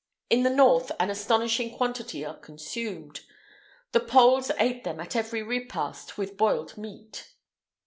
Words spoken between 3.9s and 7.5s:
The Poles ate them at every repast with boiled meat.